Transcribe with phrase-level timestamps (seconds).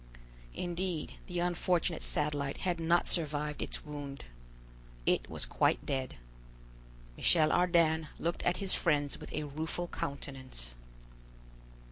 [0.55, 4.25] Indeed the unfortunate Satellite had not survived its wound.
[5.05, 6.15] It was quite dead.
[7.15, 10.73] Michel Ardan looked at his friends with a rueful countenance.